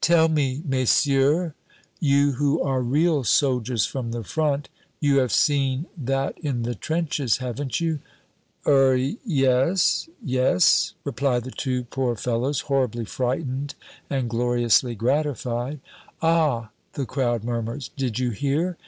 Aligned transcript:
"Tell 0.00 0.28
me, 0.28 0.62
messieurs, 0.64 1.50
you 1.98 2.34
who 2.34 2.62
are 2.62 2.80
real 2.80 3.24
soldiers 3.24 3.84
from 3.84 4.12
the 4.12 4.22
front, 4.22 4.68
you 5.00 5.18
have 5.18 5.32
seen 5.32 5.86
that 5.98 6.38
in 6.38 6.62
the 6.62 6.76
trenches, 6.76 7.38
haven't 7.38 7.80
you?" 7.80 7.98
"Er 8.64 8.94
yes 8.96 10.08
yes," 10.22 10.94
reply 11.02 11.40
the 11.40 11.50
two 11.50 11.82
poor 11.82 12.14
fellows, 12.14 12.60
horribly 12.60 13.04
frightened 13.04 13.74
and 14.08 14.30
gloriously 14.30 14.94
gratified. 14.94 15.80
"Ah!" 16.22 16.70
the 16.92 17.04
crowd 17.04 17.42
murmurs, 17.42 17.90
"did 17.96 18.20
you 18.20 18.30
hear? 18.30 18.78